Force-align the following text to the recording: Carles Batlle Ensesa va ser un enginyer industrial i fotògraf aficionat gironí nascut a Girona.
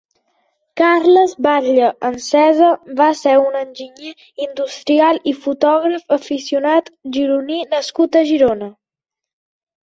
Carles 0.79 1.33
Batlle 1.47 1.89
Ensesa 2.07 2.69
va 3.01 3.09
ser 3.19 3.33
un 3.41 3.57
enginyer 3.59 4.13
industrial 4.47 5.21
i 5.33 5.35
fotògraf 5.45 6.17
aficionat 6.19 6.91
gironí 7.19 7.61
nascut 7.77 8.19
a 8.23 8.27
Girona. 8.33 8.73